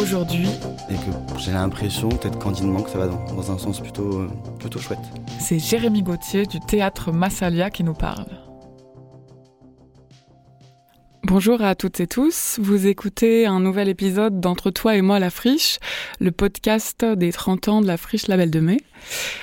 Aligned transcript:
Aujourd'hui, 0.00 0.48
et 0.88 0.94
que 0.94 1.38
j'ai 1.38 1.52
l'impression, 1.52 2.08
peut-être 2.08 2.38
candidement, 2.38 2.82
que 2.82 2.88
ça 2.88 2.96
va 2.96 3.06
dans, 3.06 3.34
dans 3.34 3.52
un 3.52 3.58
sens 3.58 3.80
plutôt, 3.80 4.20
euh, 4.20 4.28
plutôt 4.58 4.78
chouette. 4.78 4.98
c'est 5.38 5.58
Jérémy 5.58 6.02
Gauthier 6.02 6.46
du 6.46 6.58
théâtre 6.58 7.12
Massalia 7.12 7.68
qui 7.68 7.84
nous 7.84 7.92
parle. 7.92 8.24
Bonjour 11.24 11.60
à 11.60 11.74
toutes 11.74 12.00
et 12.00 12.06
tous, 12.06 12.58
vous 12.62 12.86
écoutez 12.86 13.44
un 13.44 13.60
nouvel 13.60 13.90
épisode 13.90 14.40
d'Entre 14.40 14.70
toi 14.70 14.96
et 14.96 15.02
moi 15.02 15.18
la 15.18 15.28
friche, 15.28 15.78
le 16.18 16.32
podcast 16.32 17.04
des 17.04 17.30
30 17.30 17.68
ans 17.68 17.80
de 17.82 17.86
la 17.86 17.98
friche 17.98 18.26
Label 18.26 18.50
de 18.50 18.60
Mai. 18.60 18.78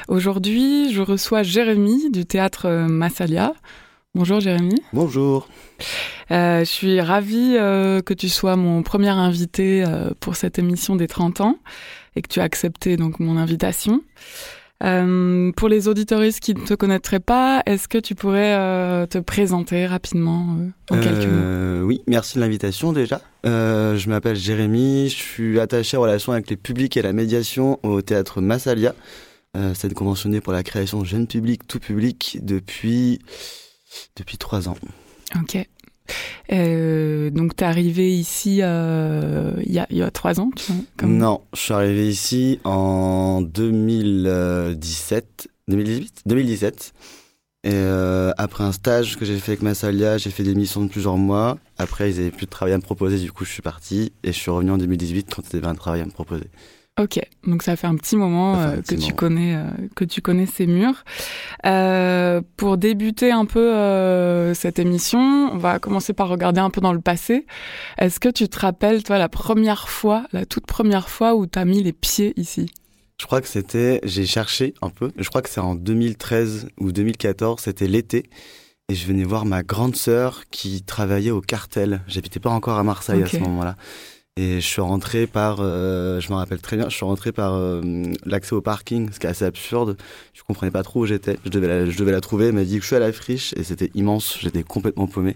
Aujourd'hui, 0.08 0.92
je 0.92 1.04
reçois 1.04 1.44
Jérémy 1.44 2.10
du 2.10 2.26
théâtre 2.26 2.88
Massalia. 2.90 3.54
Bonjour 4.18 4.40
Jérémy. 4.40 4.82
Bonjour. 4.94 5.48
Euh, 6.32 6.62
je 6.62 6.66
suis 6.66 7.00
ravie 7.00 7.56
euh, 7.56 8.02
que 8.02 8.16
tu 8.16 8.30
sois 8.30 8.56
mon 8.56 8.82
premier 8.82 9.10
invité 9.10 9.84
euh, 9.86 10.10
pour 10.20 10.36
cette 10.36 10.58
émission 10.58 10.96
des 10.96 11.08
30 11.08 11.42
ans 11.42 11.60
et 12.16 12.24
que 12.24 12.28
tu 12.28 12.40
as 12.40 12.44
accepté 12.44 12.98
donc 12.98 13.20
mon 13.20 13.38
invitation. 13.38 14.02
Pour 14.80 15.70
les 15.70 15.88
auditoristes 15.88 16.40
qui 16.40 16.56
ne 16.56 16.66
te 16.66 16.74
connaîtraient 16.74 17.20
pas, 17.20 17.62
est-ce 17.68 17.88
que 17.88 18.00
tu 18.00 18.16
pourrais 18.16 19.06
te 19.08 19.20
présenter 19.20 19.86
rapidement 19.86 20.58
en 20.90 21.00
quelques 21.00 21.28
mots? 21.28 21.86
oui, 21.86 22.02
merci 22.08 22.36
de 22.38 22.42
l'invitation 22.42 22.94
déjà. 22.94 23.22
Je 23.44 24.10
m'appelle 24.10 24.36
Jérémy, 24.36 25.10
je 25.10 25.16
suis 25.16 25.60
attaché 25.60 25.96
en 25.96 26.02
relation 26.02 26.32
avec 26.32 26.50
les 26.50 26.58
publics 26.58 26.98
et 26.98 27.04
la 27.04 27.14
médiation 27.14 27.80
au 27.84 28.02
théâtre 28.02 28.42
Massalia. 28.42 28.96
Euh, 29.58 29.74
c'est 29.74 29.92
conventionné 29.94 30.40
pour 30.40 30.54
la 30.54 30.62
création 30.62 31.04
jeune 31.04 31.26
public, 31.26 31.68
tout 31.68 31.80
public 31.80 32.38
depuis, 32.44 33.20
depuis 34.16 34.38
trois 34.38 34.70
ans. 34.70 34.78
Ok. 35.36 35.58
Euh, 36.54 37.30
donc 37.32 37.58
t'es 37.58 37.66
arrivé 37.66 38.18
ici 38.18 38.60
euh, 38.62 39.52
il 39.66 39.74
y, 39.74 39.80
a, 39.80 39.86
y 39.90 40.02
a 40.02 40.10
trois 40.10 40.40
ans 40.40 40.50
comme- 40.96 41.18
Non, 41.18 41.42
je 41.54 41.60
suis 41.60 41.74
arrivé 41.74 42.08
ici 42.08 42.62
en 42.64 43.42
2017, 43.42 45.50
2018, 45.68 46.22
2017. 46.26 46.94
Et 47.64 47.72
euh, 47.74 48.32
après 48.38 48.64
un 48.64 48.72
stage 48.72 49.18
que 49.18 49.26
j'ai 49.26 49.38
fait 49.40 49.52
avec 49.54 49.62
Massalia, 49.64 50.18
j'ai 50.18 50.30
fait 50.30 50.44
des 50.44 50.56
missions 50.56 50.82
de 50.86 50.90
plusieurs 50.90 51.18
mois. 51.18 51.58
Après, 51.78 52.10
ils 52.10 52.20
avaient 52.20 52.32
plus 52.32 52.46
de 52.46 52.52
travail 52.52 52.74
à 52.74 52.78
me 52.78 52.82
proposer, 52.82 53.20
du 53.20 53.32
coup, 53.34 53.44
je 53.44 53.52
suis 53.52 53.62
parti 53.62 54.14
et 54.24 54.32
je 54.32 54.38
suis 54.38 54.50
revenu 54.52 54.72
en 54.72 54.78
2018 54.78 55.28
quand 55.36 55.42
ils 55.52 55.58
avaient 55.58 55.68
un 55.68 55.76
travail 55.76 56.00
à 56.02 56.06
me 56.06 56.12
proposer. 56.12 56.46
Ok, 57.00 57.20
donc 57.46 57.62
ça 57.62 57.76
fait 57.76 57.86
un 57.86 57.96
petit 57.96 58.16
moment 58.16 58.58
euh, 58.58 58.78
que 58.78 58.96
tu 58.96 59.02
moment. 59.02 59.16
connais 59.16 59.56
euh, 59.56 59.66
que 59.96 60.04
tu 60.04 60.22
connais 60.22 60.48
ces 60.48 60.66
murs. 60.66 61.04
Euh, 61.66 62.42
pour 62.58 62.78
débuter 62.78 63.32
un 63.32 63.46
peu 63.46 64.54
cette 64.56 64.80
émission, 64.80 65.20
on 65.54 65.58
va 65.58 65.78
commencer 65.78 66.14
par 66.14 66.28
regarder 66.28 66.60
un 66.60 66.72
peu 66.72 66.82
dans 66.82 66.94
le 66.94 67.02
passé. 67.02 67.46
Est-ce 68.00 68.20
que 68.20 68.30
tu 68.30 68.50
te 68.50 68.60
rappelles 68.60 69.04
toi 69.04 69.20
la 69.20 69.30
première 69.30 69.90
fois, 69.90 70.26
la 70.32 70.48
toute 70.48 70.66
première 70.66 71.10
fois 71.10 71.36
où 71.36 71.46
tu 71.46 71.60
as 71.60 71.66
mis 71.66 71.84
les 71.84 71.94
pieds 71.94 72.34
ici? 72.36 72.72
Je 73.22 73.26
crois 73.26 73.42
que 73.42 73.48
c'était, 73.48 74.00
j'ai 74.04 74.26
cherché 74.26 74.74
un 74.82 74.90
peu, 74.90 75.12
je 75.18 75.28
crois 75.30 75.42
que 75.42 75.50
c'est 75.50 75.60
en 75.60 75.76
2013 75.76 76.70
ou 76.80 76.92
2014, 76.92 77.62
c'était 77.62 77.88
l'été. 77.88 78.30
Et 78.90 78.96
je 78.96 79.06
venais 79.06 79.26
voir 79.26 79.46
ma 79.46 79.64
grande 79.64 79.98
sœur 79.98 80.44
qui 80.50 80.82
travaillait 80.82 81.32
au 81.32 81.42
cartel. 81.42 82.02
J'habitais 82.08 82.40
pas 82.40 82.52
encore 82.52 82.78
à 82.78 82.84
Marseille 82.84 83.22
à 83.22 83.28
ce 83.28 83.38
moment-là. 83.38 83.76
Et 84.40 84.62
je 84.62 84.66
suis 84.68 84.82
rentré 84.82 85.26
par, 85.26 85.58
euh, 85.62 86.20
je 86.20 86.30
me 86.30 86.36
rappelle 86.36 86.60
très 86.60 86.78
bien, 86.78 86.90
je 86.90 86.96
suis 86.96 87.06
rentré 87.06 87.32
par 87.32 87.56
euh, 87.56 87.82
l'accès 88.24 88.54
au 88.54 88.62
parking, 88.62 89.10
ce 89.12 89.20
qui 89.20 89.26
est 89.26 89.30
assez 89.30 89.46
absurde. 89.46 89.98
Je 90.36 90.44
comprenais 90.44 90.72
pas 90.72 90.84
trop 90.84 91.02
où 91.02 91.06
j'étais. 91.08 91.38
Je 91.44 91.50
devais 91.50 91.68
la, 91.68 91.90
je 91.90 91.98
devais 91.98 92.12
la 92.12 92.22
trouver. 92.22 92.46
Elle 92.48 92.54
m'a 92.54 92.64
dit 92.64 92.76
que 92.76 92.82
je 92.82 92.88
suis 92.88 92.96
à 92.96 93.00
la 93.00 93.12
friche 93.12 93.54
et 93.58 93.64
c'était 93.64 93.90
immense. 93.96 94.38
J'étais 94.40 94.62
complètement 94.62 95.08
paumé. 95.08 95.36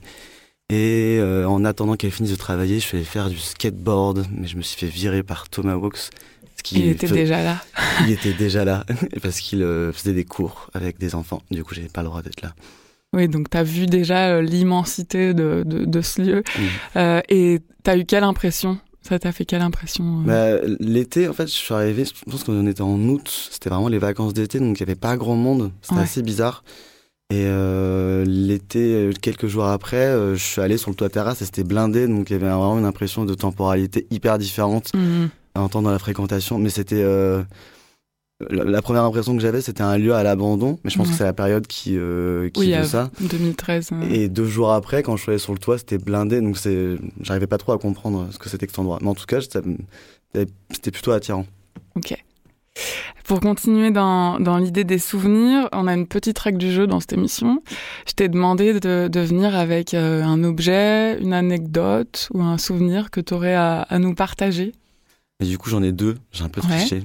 Et 0.69 1.17
euh, 1.19 1.47
en 1.49 1.65
attendant 1.65 1.95
qu'elle 1.95 2.11
finisse 2.11 2.31
de 2.31 2.37
travailler, 2.37 2.75
je 2.75 2.85
suis 2.85 2.97
allé 2.97 3.05
faire 3.05 3.29
du 3.29 3.37
skateboard, 3.39 4.27
mais 4.37 4.47
je 4.47 4.55
me 4.55 4.61
suis 4.61 4.77
fait 4.79 4.91
virer 4.93 5.23
par 5.23 5.49
Thomas 5.49 5.77
qui 6.63 6.79
Il 6.81 6.87
était 6.89 7.07
fait- 7.07 7.15
déjà 7.15 7.43
là. 7.43 7.57
il 8.05 8.11
était 8.11 8.33
déjà 8.33 8.63
là 8.63 8.85
parce 9.23 9.39
qu'il 9.39 9.61
faisait 9.93 10.13
des 10.13 10.25
cours 10.25 10.69
avec 10.75 10.99
des 10.99 11.15
enfants. 11.15 11.41
Du 11.49 11.63
coup, 11.63 11.73
j'avais 11.73 11.87
pas 11.89 12.01
le 12.03 12.07
droit 12.07 12.21
d'être 12.21 12.41
là. 12.43 12.53
Oui, 13.13 13.27
donc 13.27 13.49
tu 13.49 13.57
as 13.57 13.63
vu 13.63 13.87
déjà 13.87 14.41
l'immensité 14.43 15.33
de, 15.33 15.63
de, 15.65 15.85
de 15.85 16.01
ce 16.01 16.21
lieu. 16.21 16.43
Et 17.29 17.59
tu 17.83 17.89
as 17.89 17.97
eu 17.97 18.05
quelle 18.05 18.23
impression? 18.23 18.77
Ça 19.01 19.17
t'a 19.19 19.31
fait 19.31 19.45
quelle 19.45 19.61
impression 19.63 20.23
euh 20.27 20.59
Bah, 20.61 20.75
L'été, 20.79 21.27
en 21.27 21.33
fait, 21.33 21.47
je 21.47 21.51
suis 21.53 21.73
arrivé, 21.73 22.05
je 22.05 22.11
pense 22.31 22.43
qu'on 22.43 22.67
était 22.67 22.81
en 22.81 22.99
août, 22.99 23.47
c'était 23.51 23.69
vraiment 23.69 23.87
les 23.87 23.97
vacances 23.97 24.33
d'été, 24.33 24.59
donc 24.59 24.79
il 24.79 24.83
n'y 24.83 24.89
avait 24.91 24.99
pas 24.99 25.17
grand 25.17 25.35
monde. 25.35 25.71
C'était 25.81 25.95
Ouais. 25.95 26.01
assez 26.03 26.21
bizarre. 26.21 26.63
Et 27.31 27.45
euh, 27.45 28.25
l'été, 28.27 29.09
quelques 29.21 29.47
jours 29.47 29.65
après, 29.65 29.95
euh, 30.05 30.35
je 30.35 30.43
suis 30.43 30.61
allé 30.61 30.77
sur 30.77 30.91
le 30.91 30.95
toit 30.95 31.09
terrasse 31.09 31.41
et 31.41 31.45
c'était 31.45 31.63
blindé, 31.63 32.07
donc 32.07 32.29
il 32.29 32.33
y 32.33 32.35
avait 32.35 32.45
vraiment 32.47 32.77
une 32.77 32.85
impression 32.85 33.25
de 33.25 33.33
temporalité 33.33 34.05
hyper 34.11 34.37
différente 34.37 34.91
Mhm. 34.93 35.29
à 35.55 35.61
entendre 35.61 35.85
dans 35.85 35.91
la 35.93 35.99
fréquentation. 35.99 36.59
Mais 36.59 36.69
c'était. 36.69 37.01
euh, 37.01 37.41
la, 38.49 38.81
première 38.81 39.03
impression 39.03 39.35
que 39.35 39.41
j'avais, 39.41 39.61
c'était 39.61 39.81
un 39.83 39.97
lieu 39.97 40.13
à 40.13 40.23
l'abandon, 40.23 40.79
mais 40.83 40.89
je 40.89 40.97
pense 40.97 41.07
Ouais. 41.07 41.11
que 41.13 41.17
c'est 41.17 41.23
la 41.23 41.33
période 41.33 41.67
qui, 41.67 41.97
euh, 41.97 42.49
qui 42.49 42.59
Oui, 42.61 42.67
veut 42.71 42.77
à 42.77 42.83
ça. 42.83 43.11
2013. 43.19 43.89
euh. 43.93 44.01
Et 44.09 44.29
deux 44.29 44.45
jours 44.45 44.71
après, 44.71 45.03
quand 45.03 45.15
je 45.17 45.21
suis 45.23 45.29
allé 45.31 45.39
sur 45.39 45.53
le 45.53 45.59
toit, 45.59 45.77
c'était 45.77 45.97
blindé, 45.97 46.41
donc 46.41 46.57
c'est, 46.57 46.97
j'arrivais 47.21 47.47
pas 47.47 47.57
trop 47.57 47.71
à 47.73 47.77
comprendre 47.77 48.27
ce 48.31 48.37
que 48.39 48.49
c'était 48.49 48.65
que 48.67 48.71
cet 48.71 48.79
endroit. 48.79 48.99
Mais 49.01 49.09
en 49.09 49.15
tout 49.15 49.25
cas, 49.25 49.39
c'était 49.41 50.91
plutôt 50.91 51.11
attirant. 51.11 51.45
Ok. 51.95 52.15
Pour 53.25 53.39
continuer 53.41 53.91
dans, 53.91 54.39
dans 54.39 54.57
l'idée 54.57 54.83
des 54.83 54.97
souvenirs, 54.97 55.67
on 55.73 55.87
a 55.87 55.93
une 55.93 56.07
petite 56.07 56.39
règle 56.39 56.57
du 56.57 56.71
jeu 56.71 56.87
dans 56.87 56.99
cette 56.99 57.13
émission. 57.13 57.61
Je 58.07 58.13
t'ai 58.13 58.27
demandé 58.29 58.73
de, 58.79 59.07
de 59.09 59.19
venir 59.19 59.55
avec 59.55 59.93
euh, 59.93 60.23
un 60.23 60.43
objet, 60.43 61.17
une 61.21 61.33
anecdote 61.33 62.29
ou 62.33 62.41
un 62.41 62.57
souvenir 62.57 63.11
que 63.11 63.19
tu 63.21 63.33
aurais 63.33 63.53
à, 63.55 63.81
à 63.83 63.99
nous 63.99 64.15
partager. 64.15 64.71
Et 65.41 65.45
du 65.45 65.57
coup, 65.57 65.69
j'en 65.69 65.81
ai 65.83 65.91
deux, 65.91 66.17
j'ai 66.31 66.43
un 66.43 66.49
peu 66.49 66.61
Ouais. 66.61 66.67
triché. 66.77 67.03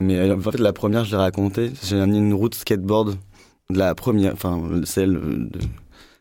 Mais 0.00 0.16
euh, 0.18 0.36
en 0.36 0.40
fait, 0.40 0.58
la 0.58 0.72
première, 0.72 1.04
je 1.04 1.10
l'ai 1.10 1.16
racontée. 1.16 1.72
J'ai 1.84 2.00
amené 2.00 2.18
une 2.18 2.32
route 2.34 2.54
skateboard, 2.54 3.16
de 3.70 3.78
la 3.78 3.94
première, 3.94 4.32
enfin, 4.34 4.80
celle 4.84 5.12
de 5.14 5.58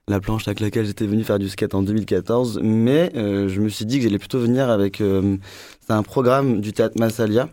la 0.08 0.20
planche 0.20 0.48
avec 0.48 0.60
laquelle 0.60 0.86
j'étais 0.86 1.06
venu 1.06 1.24
faire 1.24 1.40
du 1.40 1.50
skate 1.50 1.76
en 1.76 1.84
2014. 1.84 2.60
Mais 2.64 3.12
euh, 3.16 3.48
je 3.48 3.62
me 3.62 3.70
suis 3.70 3.86
dit 3.86 3.98
que 3.98 4.04
j'allais 4.04 4.18
plutôt 4.20 4.40
venir 4.40 4.70
avec. 4.70 5.02
euh, 5.02 5.38
c'est 5.86 5.94
un 5.94 6.04
programme 6.04 6.62
du 6.62 6.74
théâtre 6.74 6.96
Massalia 7.00 7.48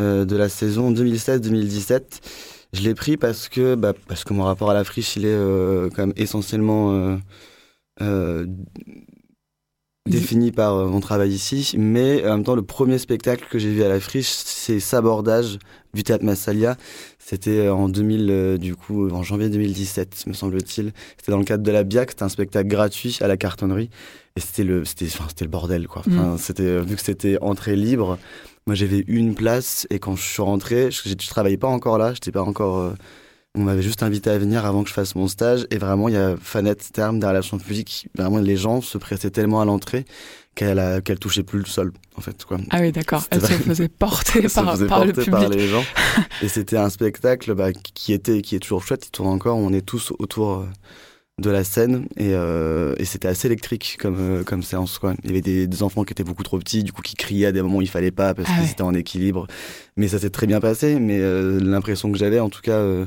euh, 0.00 0.24
de 0.24 0.36
la 0.36 0.48
saison 0.48 0.92
2016-2017. 0.92 2.02
Je 2.74 2.82
l'ai 2.82 2.94
pris 2.94 3.16
parce 3.16 3.48
que, 3.48 3.74
bah, 3.74 3.92
parce 4.06 4.24
que 4.24 4.32
mon 4.34 4.44
rapport 4.44 4.70
à 4.70 4.74
la 4.74 4.84
friche, 4.84 5.16
il 5.16 5.24
est 5.26 5.36
quand 5.94 5.98
même 6.06 6.12
essentiellement 6.16 7.18
euh, 8.02 8.46
défini 10.08 10.52
par 10.52 10.74
euh, 10.74 10.88
mon 10.88 11.00
travail 11.00 11.30
ici. 11.30 11.74
Mais 11.78 12.24
en 12.26 12.36
même 12.36 12.44
temps, 12.44 12.54
le 12.54 12.62
premier 12.62 12.98
spectacle 12.98 13.46
que 13.50 13.58
j'ai 13.58 13.70
vu 13.70 13.82
à 13.82 13.88
la 13.88 14.00
friche, 14.00 14.28
c'est 14.28 14.80
Sabordage 14.80 15.58
du 15.94 16.02
théâtre 16.02 16.24
Massalia. 16.24 16.76
C'était 17.18 17.66
euh, 17.66 17.74
en 17.74 17.88
2000, 17.88 18.30
euh, 18.30 18.56
du 18.56 18.74
coup, 18.74 19.10
en 19.10 19.22
janvier 19.22 19.48
2017, 19.48 20.24
me 20.28 20.32
semble-t-il. 20.32 20.92
C'était 21.18 21.32
dans 21.32 21.38
le 21.38 21.44
cadre 21.44 21.62
de 21.62 21.70
la 21.70 21.84
BIAC, 21.84 22.12
c'était 22.12 22.22
un 22.22 22.28
spectacle 22.28 22.68
gratuit 22.68 23.18
à 23.20 23.28
la 23.28 23.36
cartonnerie. 23.36 23.90
Et 24.36 24.40
c'était 24.40 24.64
le, 24.64 24.84
c'était, 24.84 25.06
enfin, 25.06 25.24
c'était 25.28 25.44
le 25.44 25.50
bordel, 25.50 25.88
quoi. 25.88 26.02
Enfin, 26.08 26.36
c'était, 26.38 26.62
euh, 26.62 26.80
vu 26.80 26.96
que 26.96 27.02
c'était 27.02 27.38
entrée 27.42 27.76
libre, 27.76 28.18
moi 28.66 28.74
j'avais 28.74 29.04
une 29.08 29.34
place 29.34 29.86
et 29.90 29.98
quand 29.98 30.16
je 30.16 30.22
suis 30.22 30.42
rentré, 30.42 30.90
je, 30.90 31.02
je 31.06 31.28
travaillais 31.28 31.56
pas 31.56 31.68
encore 31.68 31.98
là, 31.98 32.14
j'étais 32.14 32.32
pas 32.32 32.42
encore. 32.42 32.94
On 33.58 33.64
m'avait 33.64 33.82
juste 33.82 34.02
invité 34.02 34.30
à 34.30 34.38
venir 34.38 34.64
avant 34.64 34.82
que 34.84 34.88
je 34.88 34.94
fasse 34.94 35.14
mon 35.14 35.28
stage 35.28 35.66
et 35.70 35.78
vraiment 35.78 36.08
il 36.08 36.14
y 36.14 36.18
a 36.18 36.36
Fanette 36.40 36.90
Terme 36.92 37.18
des 37.18 37.26
relations 37.26 37.58
publiques. 37.58 38.08
Vraiment 38.16 38.38
les 38.38 38.56
gens 38.56 38.80
se 38.80 38.96
pressaient 38.98 39.30
tellement 39.30 39.60
à 39.60 39.64
l'entrée 39.64 40.04
qu'elle 40.54 40.78
a- 40.78 41.00
qu'elle 41.00 41.18
touchait 41.18 41.42
plus 41.42 41.58
le 41.58 41.64
sol 41.66 41.92
en 42.16 42.20
fait 42.20 42.44
quoi. 42.44 42.58
Ah 42.70 42.78
oui, 42.80 42.92
d'accord. 42.92 43.24
Elle 43.30 43.40
se 43.40 43.46
faisait 43.52 43.88
porter 43.88 44.40
Elle 44.44 44.50
se 44.50 44.54
par, 44.54 44.72
faisait 44.72 44.86
par 44.86 45.04
le 45.04 45.12
public. 45.12 45.30
par 45.30 45.48
les 45.48 45.66
gens. 45.68 45.84
et 46.42 46.48
c'était 46.48 46.76
un 46.76 46.88
spectacle 46.90 47.54
bah, 47.54 47.72
qui 47.72 48.12
était 48.12 48.42
qui 48.42 48.56
est 48.56 48.60
toujours 48.60 48.82
chouette, 48.84 49.06
il 49.06 49.10
tourne 49.10 49.28
encore. 49.28 49.56
On 49.56 49.72
est 49.72 49.82
tous 49.86 50.12
autour 50.18 50.52
euh, 50.58 50.66
de 51.40 51.50
la 51.50 51.62
scène 51.62 52.06
et, 52.16 52.30
euh, 52.32 52.96
et 52.98 53.04
c'était 53.04 53.28
assez 53.28 53.46
électrique 53.46 53.96
comme 54.00 54.16
euh, 54.18 54.42
comme 54.42 54.64
séance 54.64 54.98
quoi. 54.98 55.14
Il 55.22 55.30
y 55.30 55.32
avait 55.32 55.40
des, 55.42 55.68
des 55.68 55.82
enfants 55.84 56.02
qui 56.02 56.12
étaient 56.12 56.24
beaucoup 56.24 56.42
trop 56.42 56.58
petits, 56.58 56.82
du 56.82 56.90
coup 56.92 57.02
qui 57.02 57.14
criaient 57.14 57.46
à 57.46 57.52
des 57.52 57.62
moments 57.62 57.76
où 57.78 57.82
il 57.82 57.88
fallait 57.88 58.10
pas 58.10 58.34
parce 58.34 58.48
Ah 58.50 58.54
qu'ils 58.54 58.64
ouais. 58.64 58.70
étaient 58.72 58.82
en 58.82 58.94
équilibre. 58.94 59.46
Mais 59.96 60.08
ça 60.08 60.18
s'est 60.18 60.30
très 60.30 60.48
bien 60.48 60.58
passé. 60.60 60.98
Mais 60.98 61.20
euh, 61.20 61.60
l'impression 61.60 62.10
que 62.10 62.18
j'avais 62.18 62.40
en 62.40 62.48
tout 62.50 62.62
cas. 62.62 62.72
euh, 62.72 63.06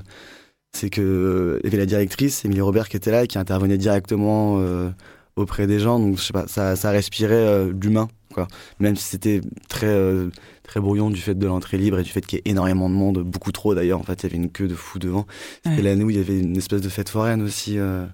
c'est 0.73 0.89
que 0.89 1.59
il 1.63 1.65
y 1.65 1.67
avait 1.67 1.77
la 1.77 1.85
directrice 1.85 2.45
Émilie 2.45 2.61
Robert 2.61 2.89
qui 2.89 2.97
était 2.97 3.11
là 3.11 3.23
et 3.23 3.27
qui 3.27 3.37
intervenait 3.37 3.77
directement 3.77 4.59
euh, 4.59 4.89
auprès 5.35 5.67
des 5.67 5.79
gens. 5.79 5.99
Donc 5.99 6.17
je 6.17 6.23
sais 6.23 6.33
pas 6.33 6.47
ça, 6.47 6.75
ça 6.75 6.91
respirait 6.91 7.35
euh, 7.35 7.73
l'humain 7.79 8.07
quoi. 8.31 8.47
Même 8.79 8.95
si 8.95 9.03
c'était 9.03 9.41
très 9.69 9.87
euh, 9.87 10.29
très 10.63 10.79
brouillon 10.79 11.09
du 11.09 11.19
fait 11.19 11.35
de 11.35 11.47
l'entrée 11.47 11.77
libre 11.77 11.99
et 11.99 12.03
du 12.03 12.09
fait 12.09 12.25
qu'il 12.25 12.39
y 12.39 12.39
ait 12.39 12.51
énormément 12.51 12.89
de 12.89 12.95
monde 12.95 13.19
beaucoup 13.19 13.51
trop 13.51 13.75
d'ailleurs. 13.75 13.99
En 13.99 14.03
fait 14.03 14.23
il 14.23 14.23
y 14.23 14.25
avait 14.27 14.43
une 14.43 14.51
queue 14.51 14.67
de 14.67 14.75
fou 14.75 14.99
devant. 14.99 15.25
C'était 15.63 15.77
ouais. 15.77 15.81
l'année 15.81 16.03
où 16.03 16.09
il 16.09 16.17
y 16.17 16.19
avait 16.19 16.39
une 16.39 16.57
espèce 16.57 16.81
de 16.81 16.89
fête 16.89 17.09
foraine 17.09 17.41
aussi 17.41 17.77
euh. 17.77 18.05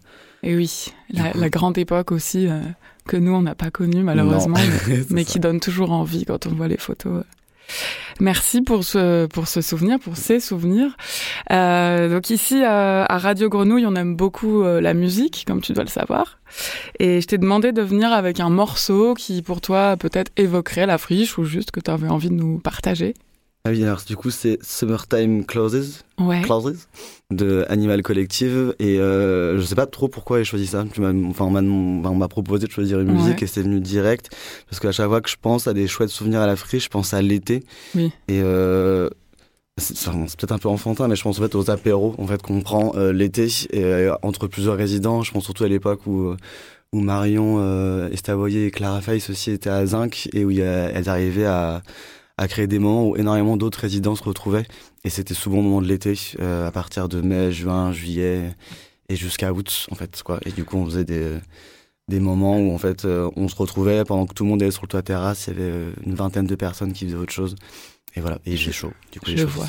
et 0.44 0.56
oui 0.56 0.94
la, 1.09 1.50
grande 1.50 1.77
époque 1.77 2.12
aussi 2.12 2.48
euh, 2.48 2.62
que 3.06 3.18
nous 3.18 3.33
on 3.33 3.42
n'a 3.42 3.56
pas 3.56 3.71
connue 3.71 4.04
malheureusement 4.04 4.57
mais 5.09 5.25
qui 5.25 5.39
donne 5.39 5.59
toujours 5.59 5.92
envie 5.92 6.25
quand 6.25 6.48
on 6.48 6.51
voit 6.51 6.68
les 6.68 6.77
photos 6.77 7.24
Merci 8.19 8.62
pour 8.62 8.84
ce, 8.84 9.28
pour 9.28 9.48
ce 9.48 9.62
souvenir, 9.62 10.00
pour 10.00 10.18
ces 10.18 10.40
souvenirs. 10.40 10.98
Euh, 11.52 12.10
donc 12.10 12.30
ici 12.30 12.64
euh, 12.64 13.06
à 13.08 13.18
Radio 13.18 13.50
Grenouille, 13.50 13.86
on 13.86 13.96
aime 13.96 14.16
beaucoup 14.16 14.64
euh, 14.64 14.81
la 14.81 14.94
musique, 14.94 15.44
comme 15.46 15.62
tu 15.62 15.74
dois 15.74 15.84
le 15.84 15.90
savoir. 15.90 16.40
Et 17.00 17.22
je 17.22 17.28
t'ai 17.28 17.38
demandé 17.38 17.72
de 17.72 17.81
venir 17.81 18.12
avec 18.12 18.40
un 18.40 18.50
morceau 18.50 19.14
qui 19.14 19.42
pour 19.42 19.62
toi 19.62 19.98
peut-être 19.98 20.31
évoquerait 20.38 20.88
la 20.88 20.98
friche 20.98 21.38
ou 21.38 21.44
juste 21.44 21.72
que 21.72 21.80
tu 21.80 21.92
avais 21.92 22.08
envie 22.08 22.30
de 22.30 22.36
nous 22.36 22.60
partager. 22.60 23.14
Ah 23.68 23.98
du 24.08 24.16
coup, 24.16 24.31
c'est 24.31 24.58
Summertime 24.62 25.46
Closes. 25.46 26.04
Closes 26.44 26.88
de 27.31 27.66
Animal 27.69 28.02
Collective. 28.02 28.75
Et 28.80 29.00
euh, 29.00 29.60
je 29.60 29.66
sais 29.66 29.75
pas 29.75 29.86
trop 29.86 30.08
pourquoi 30.08 30.40
j'ai 30.40 30.46
choisi 30.46 30.68
ça. 30.68 30.86
Enfin, 31.30 31.46
on 31.46 32.16
m'a 32.16 32.28
proposé 32.28 32.68
de 32.68 32.72
choisir 32.72 33.00
une 33.00 33.12
musique 33.12 33.44
et 33.44 33.48
c'est 33.48 33.62
venu 33.62 33.80
direct. 33.80 34.30
Parce 34.69 34.80
qu'à 34.80 34.92
chaque 34.92 35.08
fois 35.08 35.22
que 35.22 35.30
je 35.30 35.38
pense 35.42 35.68
à 35.68 35.74
des 35.74 35.88
chouettes 35.88 36.10
souvenirs 36.10 36.42
à 36.42 36.48
la 36.48 36.56
friche, 36.56 36.86
je 36.86 36.90
pense 36.90 37.14
à 37.14 37.22
l'été. 37.22 37.64
Et. 38.28 38.42
Euh, 38.42 39.10
c'est 39.80 40.10
peut-être 40.10 40.54
un 40.54 40.58
peu 40.58 40.69
enfantin, 40.69 41.08
mais 41.08 41.16
je 41.16 41.22
pense 41.22 41.38
en 41.40 41.44
fait 41.44 41.54
aux 41.54 41.69
apéros 41.69 42.16
en 42.18 42.25
fait 42.25 42.42
qu'on 42.42 42.62
prend 42.62 42.94
euh, 42.96 43.14
l'été 43.14 43.48
euh, 43.75 44.16
entre 44.24 44.48
plusieurs 44.48 44.75
résidents. 44.75 45.22
Je 45.22 45.31
pense 45.31 45.44
surtout 45.44 45.66
à 45.66 45.68
l'époque 45.68 46.08
où 46.08 46.36
où 46.94 47.02
Marion 47.02 47.58
euh, 47.60 48.10
et 48.10 48.72
Clara 48.72 49.02
Fay 49.02 49.18
aussi 49.30 49.52
étaient 49.52 49.69
à 49.69 49.86
Zinc 49.86 50.30
et 50.34 50.46
où 50.46 50.52
y 50.52 50.62
elles 50.62 51.10
arrivaient 51.10 51.46
à 51.46 51.84
à 52.38 52.48
créer 52.48 52.68
des 52.68 52.80
moments 52.80 53.10
où 53.10 53.18
énormément 53.18 53.57
d'autres 53.57 53.80
résidents 53.80 54.16
se 54.16 54.24
retrouvaient. 54.24 54.66
Et 55.04 55.10
c'était 55.10 55.34
souvent 55.34 55.60
au 55.60 55.62
moment 55.63 55.81
de 55.81 55.88
l'été, 55.88 56.13
euh, 56.39 56.68
à 56.68 56.72
partir 56.72 57.10
de 57.10 57.22
mai, 57.22 57.51
juin, 57.51 57.92
juillet 57.92 58.56
et 59.10 59.16
jusqu'à 59.16 59.51
août, 59.51 59.88
en 59.92 59.95
fait. 59.95 60.22
Quoi. 60.24 60.39
Et 60.45 60.51
du 60.51 60.63
coup, 60.63 60.78
on 60.78 60.86
faisait 60.86 61.06
des, 61.06 61.38
des 62.07 62.19
moments 62.19 62.60
où, 62.60 62.74
en 62.74 62.78
fait, 62.78 63.06
euh, 63.06 63.30
on 63.36 63.48
se 63.48 63.56
retrouvait 63.56 64.04
pendant 64.06 64.25
que 64.25 64.34
tout 64.34 64.44
le 64.44 64.50
monde 64.50 64.62
était 64.62 64.72
sur 64.72 64.84
le 64.84 64.88
toit 64.88 65.01
terrasse. 65.01 65.48
Il 65.48 65.54
y 65.54 65.62
avait 65.62 65.72
euh, 65.72 65.92
une 66.06 66.13
vingtaine 66.13 66.48
de 66.48 66.56
personnes 66.56 66.94
qui 66.94 67.06
faisaient 67.06 67.18
autre 67.18 67.34
chose. 67.34 67.56
Et 68.16 68.22
voilà, 68.22 68.40
et 68.45 68.56
j'ai 68.56 68.72
chaud. 68.72 68.94
Du 69.12 69.19
coup, 69.19 69.28
j'ai 69.30 69.38
chaud. 69.38 69.63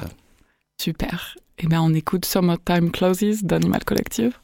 Super. 0.81 1.37
Eh 1.59 1.67
bien, 1.67 1.83
on 1.83 1.93
écoute 1.95 2.25
Summertime 2.25 2.91
Closes 2.93 3.43
d'Animal 3.43 3.85
Collective. 3.85 4.35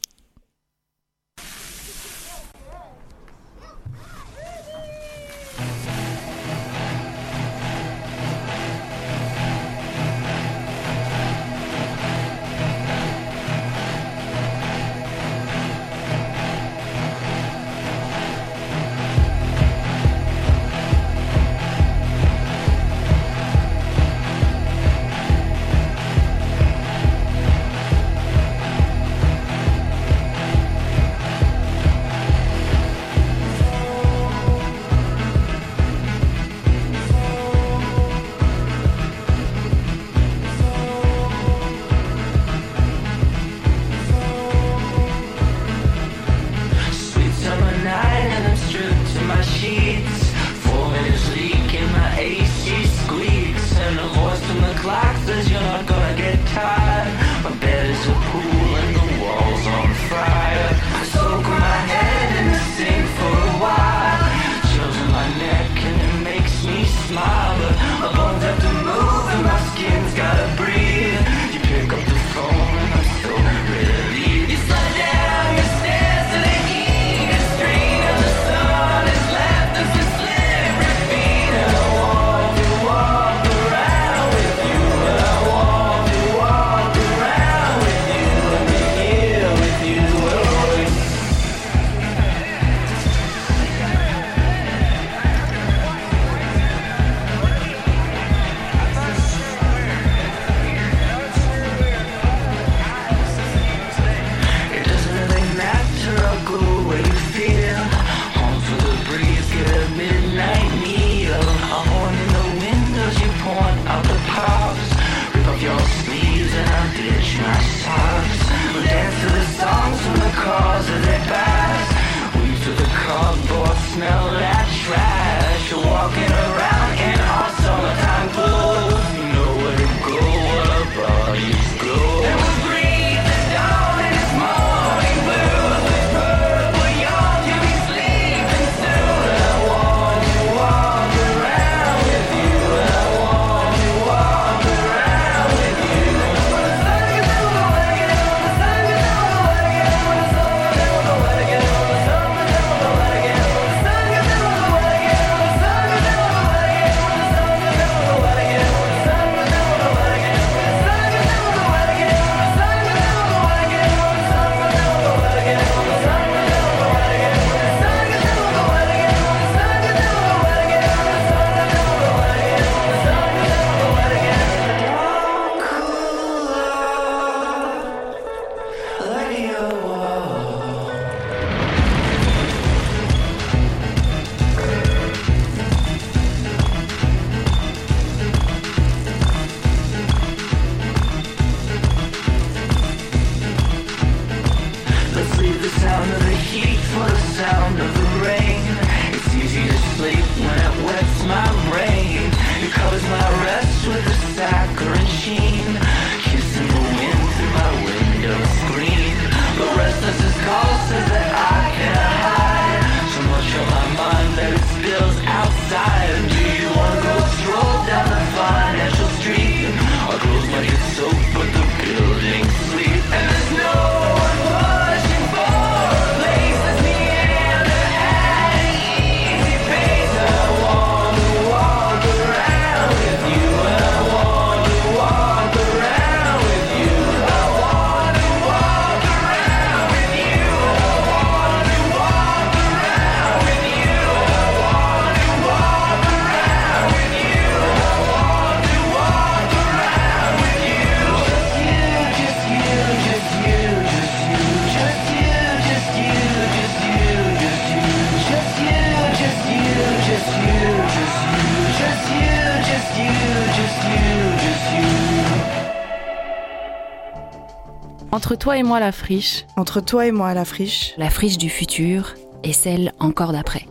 Entre 268.11 268.35
toi 268.35 268.57
et 268.57 268.63
moi, 268.63 268.79
la 268.79 268.91
friche, 268.91 269.45
Entre 269.57 269.81
toi 269.81 270.05
et 270.07 270.11
moi, 270.11 270.33
la 270.33 270.45
friche. 270.45 270.93
La 270.97 271.09
friche 271.09 271.37
du 271.37 271.49
futur 271.49 272.13
et 272.43 272.53
celle 272.53 272.93
encore 272.99 273.31
d'après. 273.31 273.64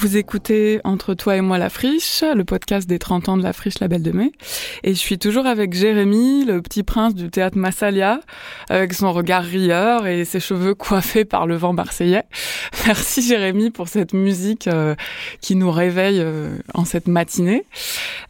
Vous 0.00 0.16
écoutez 0.16 0.80
Entre 0.84 1.14
toi 1.14 1.36
et 1.36 1.40
moi 1.40 1.58
la 1.58 1.70
friche, 1.70 2.22
le 2.22 2.44
podcast 2.44 2.88
des 2.88 3.00
30 3.00 3.30
ans 3.30 3.36
de 3.36 3.42
la 3.42 3.52
friche 3.52 3.80
La 3.80 3.88
Belle 3.88 4.04
de 4.04 4.12
Mai. 4.12 4.30
Et 4.84 4.90
je 4.90 4.98
suis 4.98 5.18
toujours 5.18 5.46
avec 5.46 5.74
Jérémy, 5.74 6.44
le 6.44 6.62
petit 6.62 6.84
prince 6.84 7.16
du 7.16 7.30
théâtre 7.30 7.58
Massalia, 7.58 8.20
avec 8.68 8.94
son 8.94 9.12
regard 9.12 9.42
rieur 9.42 10.06
et 10.06 10.24
ses 10.24 10.38
cheveux 10.38 10.74
coiffés 10.76 11.24
par 11.24 11.48
le 11.48 11.56
vent 11.56 11.72
marseillais. 11.72 12.22
Merci 12.86 13.22
Jérémy 13.22 13.70
pour 13.70 13.88
cette 13.88 14.12
musique 14.12 14.68
euh, 14.68 14.94
qui 15.40 15.56
nous 15.56 15.72
réveille 15.72 16.20
euh, 16.20 16.56
en 16.74 16.84
cette 16.84 17.08
matinée. 17.08 17.64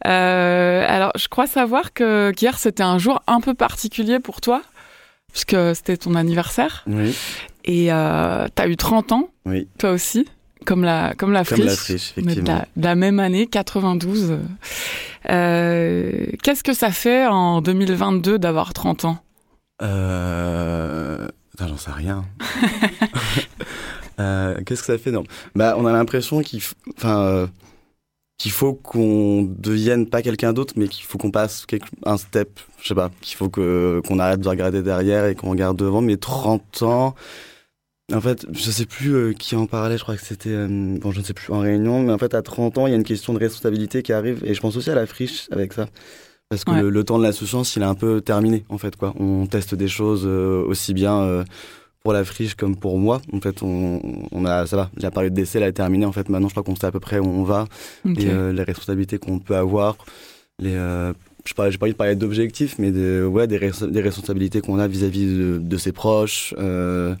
Euh, 0.07 0.83
alors, 0.87 1.11
je 1.15 1.27
crois 1.27 1.45
savoir 1.45 1.93
que 1.93 2.31
qu'hier 2.31 2.57
c'était 2.57 2.81
un 2.81 2.97
jour 2.97 3.21
un 3.27 3.41
peu 3.41 3.53
particulier 3.53 4.17
pour 4.19 4.41
toi, 4.41 4.63
puisque 5.31 5.55
c'était 5.75 5.97
ton 5.97 6.15
anniversaire. 6.15 6.83
Oui, 6.87 7.15
Et 7.63 7.93
euh, 7.93 8.47
t'as 8.55 8.67
eu 8.67 8.75
30 8.75 9.11
ans, 9.11 9.29
oui. 9.45 9.67
toi 9.77 9.91
aussi, 9.91 10.25
comme 10.69 10.83
la, 10.83 11.15
comme 11.17 11.31
la 11.31 11.43
Comme 11.43 11.57
friche. 11.57 11.65
la 11.65 11.75
friche, 11.75 12.13
de 12.15 12.21
effectivement. 12.21 12.47
la, 12.59 12.67
de 12.77 12.83
la 12.85 12.95
même 12.95 13.19
année, 13.19 13.47
92. 13.47 14.37
Euh, 15.29 16.25
Qu'est-ce 16.43 16.63
que 16.63 16.73
ça 16.73 16.91
fait 16.91 17.25
en 17.25 17.61
2022 17.61 18.37
d'avoir 18.37 18.71
30 18.73 19.05
ans? 19.05 19.17
Euh... 19.81 21.27
J'en 21.59 21.75
sais 21.77 21.91
rien. 21.91 22.23
Euh, 24.19 24.57
Qu'est-ce 24.65 24.81
que 24.81 24.87
ça 24.87 24.97
fait 24.97 25.11
non 25.11 25.23
Bah, 25.55 25.75
on 25.77 25.85
a 25.85 25.93
l'impression 25.93 26.41
qu'il, 26.41 26.59
f- 26.59 26.73
enfin, 26.97 27.21
euh, 27.21 27.47
qu'il 28.37 28.51
faut 28.51 28.73
qu'on 28.73 29.43
devienne 29.57 30.07
pas 30.09 30.21
quelqu'un 30.21 30.51
d'autre, 30.51 30.73
mais 30.75 30.89
qu'il 30.89 31.05
faut 31.05 31.17
qu'on 31.17 31.31
passe 31.31 31.65
quelque- 31.65 31.87
un 32.05 32.17
step. 32.17 32.59
Je 32.81 32.89
sais 32.89 32.95
pas. 32.95 33.11
Qu'il 33.21 33.37
faut 33.37 33.47
que 33.47 34.01
qu'on 34.05 34.19
arrête 34.19 34.41
de 34.41 34.49
regarder 34.49 34.81
derrière 34.83 35.25
et 35.25 35.35
qu'on 35.35 35.49
regarde 35.51 35.77
devant. 35.77 36.01
Mais 36.01 36.17
30 36.17 36.81
ans. 36.83 37.15
En 38.13 38.21
fait, 38.21 38.45
je 38.51 38.71
sais 38.71 38.85
plus 38.85 39.13
euh, 39.15 39.33
qui 39.33 39.55
en 39.55 39.65
parlait. 39.67 39.97
Je 39.97 40.03
crois 40.03 40.15
que 40.15 40.23
c'était, 40.25 40.49
euh, 40.51 40.97
bon, 40.99 41.11
je 41.11 41.19
ne 41.19 41.23
sais 41.23 41.33
plus 41.33 41.51
en 41.53 41.59
réunion. 41.59 42.01
Mais 42.01 42.11
en 42.13 42.17
fait, 42.17 42.33
à 42.33 42.41
30 42.41 42.77
ans, 42.77 42.87
il 42.87 42.91
y 42.91 42.93
a 42.93 42.95
une 42.97 43.03
question 43.03 43.33
de 43.33 43.39
responsabilité 43.39 44.01
qui 44.01 44.13
arrive. 44.13 44.41
Et 44.45 44.53
je 44.53 44.59
pense 44.61 44.75
aussi 44.75 44.89
à 44.89 44.95
la 44.95 45.05
friche 45.05 45.47
avec 45.51 45.73
ça. 45.73 45.87
Parce 46.49 46.63
que 46.63 46.71
Ouais. 46.71 46.81
le, 46.81 46.89
le 46.89 47.03
temps 47.03 47.19
de 47.19 47.23
l'insouciance, 47.23 47.75
il 47.75 47.83
est 47.83 47.85
un 47.85 47.93
peu 47.95 48.21
terminé, 48.21 48.65
en 48.69 48.79
fait, 48.79 48.95
quoi. 48.95 49.13
On 49.19 49.45
teste 49.45 49.75
des 49.75 49.87
choses 49.87 50.23
euh, 50.25 50.63
aussi 50.65 50.95
bien 50.95 51.19
euh, 51.21 51.43
pour 52.03 52.11
la 52.13 52.23
friche 52.23 52.55
comme 52.55 52.75
pour 52.75 52.97
moi. 52.97 53.21
En 53.31 53.39
fait, 53.39 53.61
on, 53.61 54.01
on 54.31 54.45
a, 54.45 54.65
ça 54.65 54.75
va, 54.75 54.89
la 54.97 55.11
période 55.11 55.33
d'essai, 55.33 55.59
elle 55.59 55.65
est 55.67 55.73
terminée. 55.73 56.05
En 56.07 56.11
fait, 56.11 56.27
maintenant, 56.29 56.47
je 56.47 56.53
crois 56.53 56.63
qu'on 56.63 56.75
sait 56.75 56.87
à 56.87 56.91
peu 56.91 56.99
près 56.99 57.19
où 57.19 57.25
on 57.27 57.43
va 57.43 57.67
et 58.05 58.25
les 58.25 58.63
responsabilités 58.63 59.19
qu'on 59.19 59.37
peut 59.37 59.55
avoir. 59.55 59.97
Les, 60.57 60.73
je 61.45 61.53
parlais, 61.53 61.71
j'ai 61.71 61.77
pas 61.77 61.85
envie 61.85 61.93
de 61.93 61.97
parler 61.97 62.15
d'objectifs, 62.15 62.75
mais 62.79 62.91
de, 62.91 63.23
ouais, 63.25 63.45
des, 63.47 63.57
res- 63.59 63.87
des 63.89 64.01
responsabilités 64.01 64.59
qu'on 64.61 64.79
a 64.79 64.87
vis-à-vis 64.87 65.25
de, 65.25 65.57
de 65.61 65.77
ses 65.77 65.91
proches, 65.91 66.53
euh, 66.57 67.15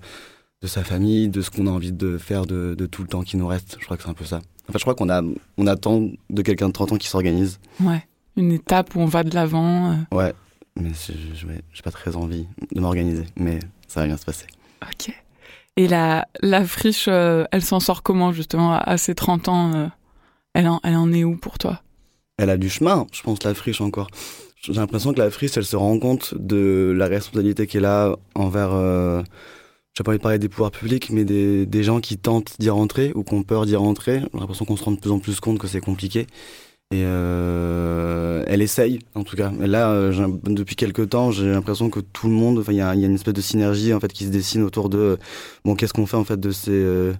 de 0.61 0.67
sa 0.67 0.83
famille, 0.83 1.29
de 1.29 1.41
ce 1.41 1.49
qu'on 1.49 1.67
a 1.67 1.71
envie 1.71 1.91
de 1.93 2.17
faire 2.17 2.45
de, 2.45 2.75
de 2.77 2.85
tout 2.85 3.01
le 3.01 3.07
temps 3.07 3.21
qui 3.21 3.37
nous 3.37 3.47
reste. 3.47 3.77
Je 3.79 3.85
crois 3.85 3.95
que 3.97 4.03
c'est 4.03 4.09
un 4.09 4.13
peu 4.13 4.25
ça. 4.25 4.37
En 4.67 4.71
fait, 4.73 4.79
je 4.79 4.83
crois 4.83 4.95
qu'on 4.95 5.09
a, 5.09 5.21
on 5.57 5.67
attend 5.67 6.09
de 6.29 6.41
quelqu'un 6.41 6.67
de 6.67 6.73
30 6.73 6.91
ans 6.93 6.97
qui 6.97 7.07
s'organise. 7.07 7.59
Ouais. 7.81 8.05
Une 8.35 8.51
étape 8.51 8.95
où 8.95 8.99
on 8.99 9.05
va 9.05 9.23
de 9.23 9.33
l'avant. 9.33 9.91
euh, 9.91 10.15
Ouais, 10.15 10.33
mais 10.79 10.89
je- 10.89 11.47
j'ai 11.73 11.81
pas 11.81 11.91
très 11.91 12.15
envie 12.15 12.45
de 12.73 12.79
m'organiser, 12.81 13.23
mais 13.37 13.59
ça 13.87 14.01
va 14.01 14.07
bien 14.07 14.17
se 14.17 14.25
passer. 14.25 14.45
Ok. 14.83 15.13
Et 15.77 15.87
la, 15.87 16.27
la 16.41 16.65
friche, 16.65 17.05
euh, 17.07 17.45
elle 17.51 17.63
s'en 17.63 17.79
sort 17.79 18.03
comment 18.03 18.33
justement 18.33 18.73
à, 18.73 18.77
à 18.79 18.97
ses 18.97 19.15
30 19.15 19.47
ans 19.47 19.73
euh, 19.73 19.87
elle, 20.53 20.67
en, 20.67 20.81
elle 20.83 20.95
en 20.97 21.11
est 21.13 21.23
où 21.23 21.37
pour 21.37 21.57
toi? 21.57 21.81
Elle 22.37 22.49
a 22.49 22.57
du 22.57 22.69
chemin, 22.69 23.07
je 23.13 23.21
pense, 23.21 23.43
la 23.43 23.53
friche 23.53 23.79
encore. 23.81 24.07
J'ai 24.61 24.73
l'impression 24.73 25.13
que 25.13 25.19
la 25.19 25.29
friche, 25.31 25.55
elle 25.55 25.65
se 25.65 25.75
rend 25.77 25.97
compte 25.99 26.33
de 26.37 26.93
la 26.95 27.07
responsabilité 27.07 27.65
qu'elle 27.65 27.85
a 27.85 28.13
envers, 28.35 28.71
j'ai 29.95 30.03
pas 30.03 30.11
envie 30.11 30.17
de 30.17 30.23
parler 30.23 30.39
des 30.39 30.49
pouvoirs 30.49 30.71
publics, 30.71 31.09
mais 31.09 31.25
des, 31.25 31.83
gens 31.83 31.99
qui 31.99 32.17
tentent 32.17 32.55
d'y 32.59 32.69
rentrer 32.69 33.11
ou 33.15 33.23
qui 33.23 33.33
ont 33.33 33.43
peur 33.43 33.65
d'y 33.65 33.75
rentrer. 33.75 34.21
J'ai 34.33 34.39
l'impression 34.39 34.65
qu'on 34.65 34.77
se 34.77 34.83
rend 34.83 34.91
de 34.91 34.99
plus 34.99 35.11
en 35.11 35.19
plus 35.19 35.39
compte 35.39 35.59
que 35.59 35.67
c'est 35.67 35.81
compliqué. 35.81 36.27
Et 36.91 37.03
euh, 37.03 38.43
elle 38.47 38.63
essaye, 38.63 38.99
en 39.13 39.23
tout 39.23 39.35
cas. 39.35 39.51
Là, 39.59 39.91
euh, 39.91 40.27
depuis 40.45 40.75
quelques 40.75 41.09
temps, 41.09 41.29
j'ai 41.29 41.51
l'impression 41.51 41.89
que 41.89 41.99
tout 41.99 42.27
le 42.27 42.33
monde, 42.33 42.57
enfin, 42.59 42.71
il 42.71 42.77
y 42.77 42.79
y 42.79 42.81
a 42.81 42.93
une 42.93 43.13
espèce 43.13 43.33
de 43.33 43.41
synergie 43.41 43.93
en 43.93 43.99
fait 43.99 44.11
qui 44.11 44.25
se 44.25 44.31
dessine 44.31 44.63
autour 44.63 44.89
de, 44.89 45.19
bon, 45.65 45.75
qu'est-ce 45.75 45.93
qu'on 45.93 46.07
fait 46.07 46.17
en 46.17 46.23
fait 46.23 46.39
de 46.39 46.49
ces, 46.49 46.71
euh, 46.71 47.13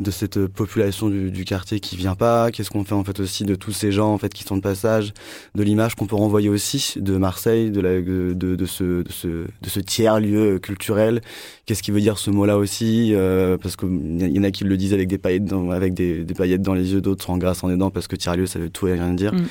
de 0.00 0.10
cette 0.10 0.46
population 0.46 1.08
du, 1.08 1.30
du 1.30 1.44
quartier 1.44 1.80
qui 1.80 1.96
vient 1.96 2.14
pas 2.14 2.50
Qu'est-ce 2.50 2.70
qu'on 2.70 2.84
fait 2.84 2.94
en 2.94 3.04
fait 3.04 3.20
aussi 3.20 3.44
de 3.44 3.54
tous 3.54 3.72
ces 3.72 3.92
gens 3.92 4.12
en 4.12 4.18
fait 4.18 4.32
qui 4.32 4.44
sont 4.44 4.56
de 4.56 4.62
passage 4.62 5.12
De 5.54 5.62
l'image 5.62 5.94
qu'on 5.94 6.06
peut 6.06 6.16
renvoyer 6.16 6.48
aussi 6.48 6.94
de 6.96 7.16
Marseille, 7.16 7.70
de, 7.70 7.80
la, 7.80 8.00
de, 8.00 8.34
de, 8.34 8.66
ce, 8.66 9.02
de, 9.02 9.12
ce, 9.12 9.28
de 9.28 9.68
ce 9.68 9.80
tiers 9.80 10.20
lieu 10.20 10.58
culturel. 10.58 11.20
Qu'est-ce 11.66 11.82
qui 11.82 11.90
veut 11.90 12.00
dire 12.00 12.18
ce 12.18 12.30
mot-là 12.30 12.56
aussi 12.56 13.14
euh, 13.14 13.56
Parce 13.58 13.76
qu'il 13.76 14.34
y 14.34 14.38
en 14.38 14.44
a 14.44 14.50
qui 14.50 14.64
le 14.64 14.76
disent 14.76 14.94
avec 14.94 15.08
des 15.08 15.18
paillettes 15.18 15.44
dans, 15.44 15.70
avec 15.70 15.94
des, 15.94 16.24
des 16.24 16.34
paillettes 16.34 16.62
dans 16.62 16.74
les 16.74 16.92
yeux, 16.92 17.00
d'autres 17.00 17.30
en 17.30 17.38
grâce 17.38 17.62
en 17.64 17.68
les 17.68 17.76
dents 17.76 17.90
parce 17.90 18.08
que 18.08 18.16
tiers 18.16 18.36
lieu 18.36 18.46
ça 18.46 18.58
veut 18.58 18.70
tout 18.70 18.88
et 18.88 18.94
rien 18.94 19.12
dire. 19.12 19.34
Mm. 19.34 19.46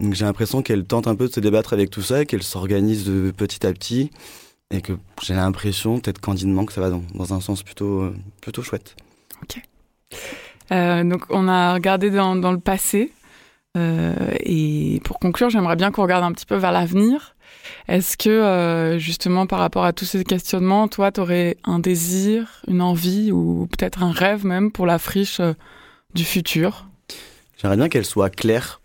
Donc 0.00 0.14
j'ai 0.14 0.24
l'impression 0.24 0.62
qu'elle 0.62 0.84
tente 0.84 1.06
un 1.06 1.14
peu 1.14 1.28
de 1.28 1.32
se 1.32 1.40
débattre 1.40 1.72
avec 1.72 1.90
tout 1.90 2.02
ça, 2.02 2.24
qu'elle 2.24 2.42
s'organise 2.42 3.04
de 3.04 3.30
petit 3.30 3.64
à 3.66 3.72
petit 3.72 4.10
et 4.72 4.80
que 4.80 4.94
j'ai 5.22 5.34
l'impression, 5.34 6.00
peut-être 6.00 6.20
candidement, 6.20 6.64
que 6.64 6.72
ça 6.72 6.80
va 6.80 6.90
dans, 6.90 7.02
dans 7.14 7.34
un 7.34 7.40
sens 7.40 7.62
plutôt, 7.62 8.00
euh, 8.00 8.14
plutôt 8.40 8.62
chouette. 8.62 8.96
Euh, 10.70 11.04
Donc 11.04 11.24
on 11.30 11.48
a 11.48 11.74
regardé 11.74 12.10
dans, 12.10 12.34
le 12.34 12.60
passé. 12.60 13.12
Euh, 13.76 14.14
et 14.40 15.00
pour 15.04 15.18
conclure, 15.18 15.50
j'aimerais 15.50 15.76
bien 15.76 15.90
qu'on 15.90 16.02
regarde 16.02 16.24
un 16.24 16.32
petit 16.32 16.46
peu 16.46 16.56
vers 16.56 16.72
l'avenir. 16.72 17.36
Est-ce 17.88 18.16
que 18.16 18.28
euh, 18.28 18.98
justement 18.98 19.46
par 19.46 19.58
rapport 19.58 19.84
à 19.84 19.92
tous 19.92 20.04
ces 20.04 20.24
questionnements, 20.24 20.88
toi, 20.88 21.12
tu 21.12 21.20
aurais 21.20 21.56
un 21.64 21.78
désir, 21.78 22.62
une 22.68 22.82
envie 22.82 23.32
ou 23.32 23.66
peut-être 23.66 24.02
un 24.02 24.12
rêve 24.12 24.44
même 24.44 24.70
pour 24.72 24.86
la 24.86 24.98
friche 24.98 25.40
du 26.14 26.24
futur? 26.24 26.86
J'aimerais 27.56 27.76
bien 27.76 27.88
qu'elle 27.88 28.04
soit 28.04 28.30
claire. 28.30 28.81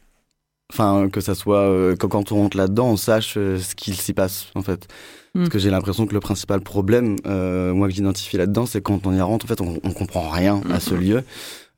Enfin, 0.71 1.07
que 1.09 1.21
ça 1.21 1.33
soit, 1.33 1.61
euh, 1.61 1.95
que 1.95 2.07
quand 2.07 2.31
on 2.31 2.35
rentre 2.35 2.57
là-dedans, 2.57 2.89
on 2.89 2.97
sache 2.97 3.35
euh, 3.37 3.57
ce 3.57 3.73
qu'il 3.73 3.95
s'y 3.95 4.13
passe, 4.13 4.47
en 4.53 4.61
fait. 4.61 4.87
Mm. 5.33 5.39
Parce 5.39 5.49
que 5.49 5.59
j'ai 5.59 5.69
l'impression 5.69 6.05
que 6.05 6.13
le 6.13 6.19
principal 6.19 6.59
problème, 6.59 7.15
euh, 7.25 7.73
moi 7.73 7.87
que 7.87 7.93
j'identifie 7.93 8.37
là-dedans, 8.37 8.65
c'est 8.65 8.81
quand 8.81 9.07
on 9.07 9.13
y 9.13 9.21
rentre, 9.21 9.45
en 9.45 9.47
fait, 9.47 9.61
on, 9.61 9.79
on 9.81 9.91
comprend 9.91 10.29
rien 10.29 10.61
à 10.69 10.79
ce 10.81 10.93
lieu. 10.93 11.23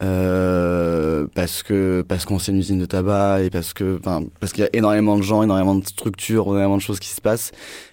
Euh, 0.01 1.27
parce 1.35 1.61
que 1.61 2.05
parce 2.07 2.23
qu'on 2.23 2.39
c'est 2.39 2.53
une 2.53 2.59
usine 2.59 2.79
de 2.79 2.85
tabac 2.85 3.41
et 3.41 3.49
parce 3.49 3.73
que 3.73 3.97
enfin 3.99 4.23
parce 4.39 4.53
qu'il 4.53 4.63
y 4.63 4.65
a 4.65 4.69
énormément 4.71 5.17
de 5.17 5.21
gens 5.23 5.43
énormément 5.43 5.75
de 5.75 5.85
structures 5.85 6.45
énormément 6.47 6.77
de 6.77 6.81
choses 6.81 6.99
qui 6.99 7.09
se 7.09 7.19
passent. 7.19 7.51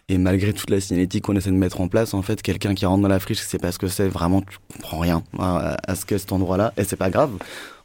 Et 0.08 0.16
malgré 0.16 0.52
toute 0.52 0.70
la 0.70 0.80
signalétique 0.80 1.24
qu'on 1.24 1.34
essaie 1.34 1.50
de 1.50 1.56
mettre 1.56 1.80
en 1.80 1.88
place 1.88 2.14
en 2.14 2.22
fait 2.22 2.42
quelqu'un 2.42 2.74
qui 2.74 2.86
rentre 2.86 3.02
dans 3.02 3.08
la 3.08 3.18
friche 3.18 3.40
c'est 3.40 3.58
parce 3.58 3.76
que 3.76 3.88
c'est 3.88 4.06
vraiment 4.06 4.40
tu 4.42 4.58
comprends 4.72 5.00
rien 5.00 5.24
à, 5.36 5.76
à 5.84 5.94
ce 5.96 6.06
qu'est 6.06 6.18
cet 6.18 6.30
endroit 6.30 6.56
là 6.56 6.72
et 6.76 6.84
c'est 6.84 6.94
pas 6.96 7.10
grave. 7.10 7.32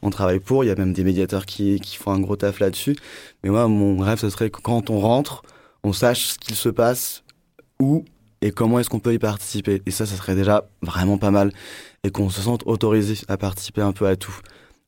On 0.03 0.11
travaille 0.11 0.39
pour. 0.39 0.63
Il 0.63 0.67
y 0.67 0.71
a 0.71 0.75
même 0.75 0.93
des 0.93 1.03
médiateurs 1.03 1.47
qui 1.47 1.79
qui 1.79 1.97
font 1.97 2.11
un 2.11 2.19
gros 2.19 2.35
taf 2.35 2.59
là-dessus. 2.59 2.95
Mais 3.43 3.49
moi 3.49 3.67
mon 3.67 3.97
rêve 3.97 4.19
ce 4.19 4.29
serait 4.29 4.51
que 4.51 4.61
quand 4.61 4.91
on 4.91 4.99
rentre 4.99 5.41
on 5.83 5.93
sache 5.93 6.27
ce 6.33 6.37
qu'il 6.37 6.55
se 6.55 6.69
passe 6.69 7.23
où 7.79 8.05
et 8.41 8.51
comment 8.51 8.79
est-ce 8.79 8.89
qu'on 8.89 8.99
peut 8.99 9.13
y 9.13 9.19
participer? 9.19 9.81
Et 9.85 9.91
ça 9.91 10.05
ça 10.05 10.15
serait 10.15 10.35
déjà 10.35 10.65
vraiment 10.81 11.17
pas 11.17 11.31
mal. 11.31 11.51
Et 12.03 12.09
qu'on 12.09 12.29
se 12.29 12.41
sente 12.41 12.63
autorisé 12.65 13.15
à 13.27 13.37
participer 13.37 13.81
un 13.81 13.91
peu 13.91 14.07
à 14.07 14.15
tout, 14.15 14.35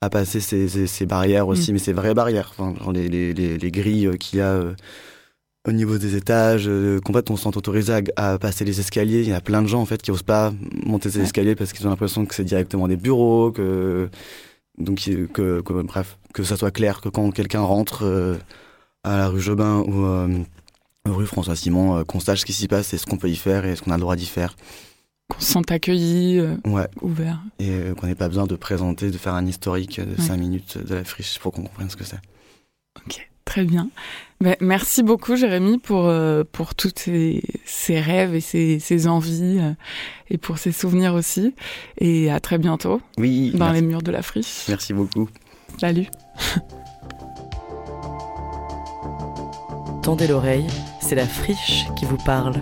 à 0.01 0.09
passer 0.09 0.39
ces, 0.39 0.67
ces, 0.67 0.87
ces 0.87 1.05
barrières 1.05 1.47
aussi, 1.47 1.71
mais 1.71 1.79
ces 1.79 1.93
vraies 1.93 2.15
barrières, 2.15 2.51
enfin, 2.57 2.73
genre 2.79 2.91
les, 2.91 3.07
les, 3.07 3.33
les, 3.33 3.57
les 3.57 3.71
grilles 3.71 4.07
euh, 4.07 4.17
qu'il 4.17 4.39
y 4.39 4.41
a 4.41 4.49
euh, 4.53 4.73
au 5.67 5.71
niveau 5.71 5.97
des 5.99 6.15
étages, 6.15 6.65
euh, 6.67 6.99
qu'en 6.99 7.13
fait 7.13 7.29
on 7.29 7.37
se 7.37 7.43
sent 7.43 7.55
autorisé 7.55 7.93
à, 7.93 8.01
à 8.33 8.39
passer 8.39 8.65
les 8.65 8.79
escaliers. 8.79 9.21
Il 9.21 9.29
y 9.29 9.33
a 9.33 9.41
plein 9.41 9.61
de 9.61 9.67
gens 9.67 9.81
en 9.81 9.85
fait 9.85 10.01
qui 10.01 10.09
osent 10.09 10.23
pas 10.23 10.51
monter 10.85 11.11
ces 11.11 11.21
escaliers 11.21 11.55
parce 11.55 11.71
qu'ils 11.71 11.85
ont 11.85 11.91
l'impression 11.91 12.25
que 12.25 12.33
c'est 12.33 12.43
directement 12.43 12.87
des 12.87 12.97
bureaux, 12.97 13.51
que 13.51 14.09
donc 14.79 15.07
que, 15.33 15.61
que 15.61 15.73
bref, 15.83 16.17
que 16.33 16.43
ça 16.43 16.57
soit 16.57 16.71
clair 16.71 16.99
que 16.99 17.09
quand 17.09 17.29
quelqu'un 17.29 17.61
rentre 17.61 18.03
euh, 18.03 18.37
à 19.03 19.17
la 19.17 19.27
rue 19.27 19.39
Jobin 19.39 19.83
ou 19.87 20.03
rue 21.11 21.25
François 21.25 21.55
Simon, 21.55 21.97
euh, 21.97 22.03
qu'on 22.03 22.19
sache 22.19 22.39
ce 22.41 22.45
qui 22.45 22.53
s'y 22.53 22.67
passe 22.67 22.93
et 22.93 22.97
ce 22.97 23.05
qu'on 23.05 23.17
peut 23.17 23.29
y 23.29 23.35
faire 23.35 23.65
et 23.65 23.75
ce 23.75 23.81
qu'on 23.81 23.91
a 23.91 23.95
le 23.95 24.01
droit 24.01 24.15
d'y 24.15 24.25
faire. 24.25 24.55
Qu'on 25.29 25.39
se 25.39 25.51
sente 25.51 25.71
accueilli, 25.71 26.39
euh, 26.39 26.55
Ouais. 26.65 26.87
ouvert 27.01 27.39
et 27.59 27.69
euh, 27.71 27.93
qu'on 27.93 28.07
n'ait 28.07 28.15
pas 28.15 28.29
besoin 28.29 28.45
de 28.47 28.55
présenter, 28.55 29.11
de 29.11 29.17
faire 29.17 29.33
un 29.33 29.45
historique 29.45 29.99
de 29.99 30.11
Ouais. 30.15 30.27
5 30.27 30.37
minutes 30.37 30.77
de 30.77 30.95
la 30.95 31.03
friche 31.03 31.39
pour 31.39 31.51
qu'on 31.51 31.63
comprenne 31.63 31.89
ce 31.89 31.97
que 31.97 32.03
c'est. 32.05 32.19
Ok, 33.05 33.27
très 33.43 33.65
bien. 33.65 33.89
Ben, 34.39 34.55
merci 34.61 35.03
beaucoup 35.03 35.35
Jérémy 35.35 35.77
pour, 35.77 36.05
euh, 36.07 36.43
pour 36.49 36.73
tous 36.75 36.91
ces, 36.95 37.41
ces 37.65 37.99
rêves 37.99 38.33
et 38.35 38.41
ces, 38.41 38.79
ces 38.79 39.07
envies 39.07 39.59
euh, 39.59 39.73
et 40.29 40.37
pour 40.37 40.57
ces 40.57 40.71
souvenirs 40.71 41.15
aussi. 41.15 41.53
Et 41.97 42.29
à 42.31 42.39
très 42.39 42.57
bientôt 42.57 43.01
Oui, 43.17 43.51
dans 43.51 43.65
merci, 43.65 43.81
les 43.81 43.87
murs 43.87 44.01
de 44.03 44.11
la 44.11 44.21
friche. 44.21 44.65
merci 44.69 44.93
beaucoup. 44.93 45.29
Salut. 45.79 46.07
Tendez 50.03 50.27
l'oreille, 50.27 50.67
c'est 51.03 51.15
la 51.15 51.27
friche 51.27 51.87
qui 51.95 52.05
vous 52.05 52.17
parle. 52.17 52.55